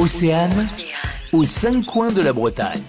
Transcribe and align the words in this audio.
Océane, 0.00 0.64
aux 1.32 1.42
cinq 1.42 1.84
coins 1.84 2.12
de 2.12 2.22
la 2.22 2.32
Bretagne. 2.32 2.82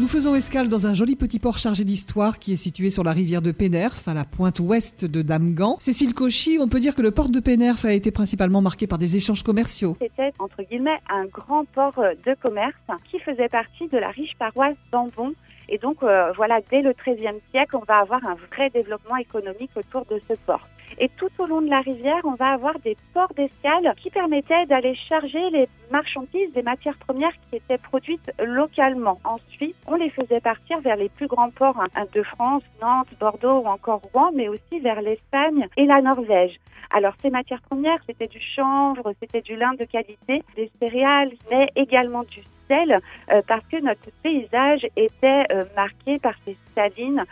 Nous 0.00 0.08
faisons 0.08 0.34
escale 0.34 0.68
dans 0.68 0.88
un 0.88 0.94
joli 0.94 1.14
petit 1.14 1.38
port 1.38 1.58
chargé 1.58 1.84
d'histoire 1.84 2.40
qui 2.40 2.54
est 2.54 2.56
situé 2.56 2.90
sur 2.90 3.04
la 3.04 3.12
rivière 3.12 3.40
de 3.40 3.52
Pénerf, 3.52 4.08
à 4.08 4.14
la 4.14 4.24
pointe 4.24 4.58
ouest 4.58 5.04
de 5.04 5.22
Damgan. 5.22 5.76
Cécile 5.78 6.12
Cauchy, 6.12 6.58
on 6.60 6.66
peut 6.66 6.80
dire 6.80 6.96
que 6.96 7.02
le 7.02 7.12
port 7.12 7.28
de 7.28 7.38
Pénerf 7.38 7.84
a 7.84 7.92
été 7.92 8.10
principalement 8.10 8.62
marqué 8.62 8.88
par 8.88 8.98
des 8.98 9.16
échanges 9.16 9.44
commerciaux. 9.44 9.96
C'était, 10.00 10.32
entre 10.40 10.64
guillemets, 10.64 10.98
un 11.08 11.26
grand 11.26 11.66
port 11.66 11.94
de 12.26 12.34
commerce 12.42 12.74
qui 13.12 13.20
faisait 13.20 13.48
partie 13.48 13.86
de 13.86 13.98
la 13.98 14.10
riche 14.10 14.34
paroisse 14.36 14.74
d'Ambon. 14.90 15.34
Et 15.68 15.78
donc, 15.78 16.02
euh, 16.02 16.32
voilà, 16.32 16.58
dès 16.68 16.82
le 16.82 16.94
XIIIe 16.94 17.40
siècle, 17.52 17.76
on 17.76 17.84
va 17.86 17.98
avoir 17.98 18.24
un 18.26 18.34
vrai 18.50 18.70
développement 18.70 19.16
économique 19.18 19.70
autour 19.76 20.04
de 20.06 20.20
ce 20.28 20.34
port. 20.44 20.66
Et 20.98 21.08
tout 21.16 21.30
au 21.38 21.46
long 21.46 21.60
de 21.60 21.68
la 21.68 21.80
rivière, 21.80 22.20
on 22.24 22.34
va 22.34 22.52
avoir 22.52 22.78
des 22.80 22.96
ports 23.12 23.32
d'escale 23.34 23.94
qui 24.02 24.10
permettaient 24.10 24.66
d'aller 24.66 24.94
charger 25.08 25.50
les 25.50 25.68
marchandises, 25.90 26.52
des 26.54 26.62
matières 26.62 26.96
premières 26.98 27.32
qui 27.50 27.56
étaient 27.56 27.78
produites 27.78 28.32
localement. 28.44 29.18
Ensuite, 29.24 29.76
on 29.86 29.96
les 29.96 30.10
faisait 30.10 30.40
partir 30.40 30.80
vers 30.80 30.96
les 30.96 31.08
plus 31.08 31.26
grands 31.26 31.50
ports 31.50 31.80
hein, 31.80 32.04
de 32.12 32.22
France, 32.22 32.62
Nantes, 32.80 33.08
Bordeaux 33.20 33.60
ou 33.60 33.66
encore 33.66 34.00
Rouen, 34.12 34.30
mais 34.34 34.48
aussi 34.48 34.80
vers 34.80 35.02
l'Espagne 35.02 35.68
et 35.76 35.86
la 35.86 36.00
Norvège. 36.00 36.56
Alors 36.90 37.14
ces 37.20 37.30
matières 37.30 37.62
premières, 37.62 37.98
c'était 38.06 38.28
du 38.28 38.40
chanvre, 38.40 39.12
c'était 39.20 39.40
du 39.40 39.56
lin 39.56 39.74
de 39.74 39.84
qualité, 39.84 40.42
des 40.54 40.70
céréales, 40.78 41.32
mais 41.50 41.68
également 41.74 42.22
du 42.22 42.42
sel, 42.68 43.00
euh, 43.32 43.42
parce 43.46 43.64
que 43.66 43.80
notre 43.80 44.10
paysage 44.22 44.86
était 44.96 45.44
euh, 45.52 45.64
marqué 45.74 46.18
par 46.18 46.34
ces 46.44 46.56
salines 46.74 47.24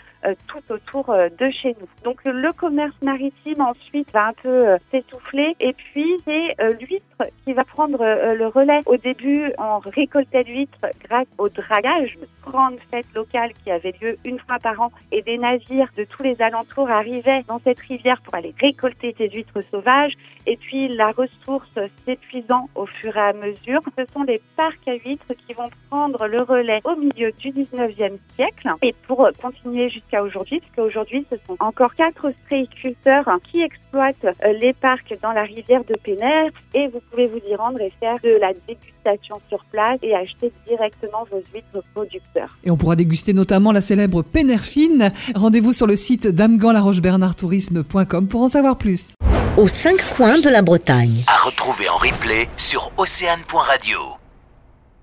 tout 0.46 0.72
autour 0.72 1.14
de 1.14 1.50
chez 1.50 1.76
nous. 1.80 1.88
Donc 2.04 2.20
le 2.24 2.52
commerce 2.52 2.94
maritime 3.02 3.60
ensuite 3.60 4.10
va 4.12 4.28
un 4.28 4.32
peu 4.42 4.66
s'essouffler, 4.90 5.56
et 5.60 5.72
puis 5.72 6.16
c'est 6.24 6.56
l'huître 6.80 7.30
qui 7.44 7.52
va 7.52 7.64
prendre 7.64 7.98
le 7.98 8.46
relais. 8.46 8.80
Au 8.86 8.96
début, 8.96 9.52
on 9.58 9.78
récoltait 9.78 10.42
l'huître 10.42 10.78
grâce 11.08 11.26
au 11.38 11.48
dragage, 11.48 12.14
une 12.14 12.50
grande 12.50 12.78
fête 12.90 13.06
locale 13.14 13.52
qui 13.62 13.70
avait 13.70 13.94
lieu 14.00 14.16
une 14.24 14.38
fois 14.38 14.58
par 14.58 14.80
an, 14.80 14.92
et 15.12 15.22
des 15.22 15.38
navires 15.38 15.90
de 15.96 16.04
tous 16.04 16.22
les 16.22 16.40
alentours 16.40 16.90
arrivaient 16.90 17.42
dans 17.48 17.60
cette 17.64 17.80
rivière 17.80 18.20
pour 18.22 18.34
aller 18.34 18.54
récolter 18.60 19.14
ces 19.16 19.28
huîtres 19.28 19.62
sauvages. 19.70 20.12
Et 20.46 20.58
puis 20.58 20.88
la 20.88 21.10
ressource 21.12 21.70
s'épuisant 22.04 22.68
au 22.74 22.84
fur 22.84 23.16
et 23.16 23.20
à 23.20 23.32
mesure, 23.32 23.80
ce 23.96 24.04
sont 24.12 24.24
les 24.24 24.42
parcs 24.56 24.86
à 24.86 24.92
huîtres 24.92 25.32
qui 25.46 25.54
vont 25.54 25.70
prendre 25.88 26.26
le 26.26 26.42
relais 26.42 26.82
au 26.84 26.96
milieu 26.96 27.32
du 27.32 27.50
19e 27.50 28.18
siècle 28.34 28.68
et 28.82 28.94
pour 29.06 29.26
continuer 29.40 29.88
jusqu'à 29.88 30.13
aujourd'hui, 30.22 30.60
parce 30.60 30.72
qu'aujourd'hui 30.76 31.26
ce 31.30 31.36
sont 31.46 31.56
encore 31.60 31.94
quatre 31.94 32.28
ostréiculteurs 32.28 33.28
qui 33.50 33.62
exploitent 33.62 34.24
euh, 34.24 34.52
les 34.60 34.72
parcs 34.72 35.14
dans 35.22 35.32
la 35.32 35.42
rivière 35.42 35.84
de 35.84 35.94
Pénère 36.02 36.50
et 36.74 36.88
vous 36.88 37.00
pouvez 37.10 37.28
vous 37.28 37.40
y 37.48 37.54
rendre 37.54 37.80
et 37.80 37.92
faire 38.00 38.16
de 38.22 38.38
la 38.40 38.52
dégustation 38.66 39.40
sur 39.48 39.64
place 39.66 39.98
et 40.02 40.14
acheter 40.14 40.52
directement 40.66 41.26
vos 41.30 41.42
huîtres 41.52 41.84
producteurs. 41.94 42.56
Et 42.64 42.70
on 42.70 42.76
pourra 42.76 42.96
déguster 42.96 43.32
notamment 43.32 43.72
la 43.72 43.80
célèbre 43.80 44.22
Pénerfine. 44.22 45.12
Rendez-vous 45.34 45.72
sur 45.72 45.86
le 45.86 45.96
site 45.96 46.28
damgan-laroche-bernardtourisme.com 46.28 48.28
pour 48.28 48.42
en 48.42 48.48
savoir 48.48 48.78
plus 48.78 49.14
aux 49.56 49.68
cinq 49.68 49.98
coins 50.16 50.38
de 50.38 50.48
la 50.48 50.62
Bretagne. 50.62 51.22
À 51.28 51.44
retrouver 51.44 51.88
en 51.88 51.96
replay 51.96 52.48
sur 52.56 52.90
océane.radio. 52.98 54.23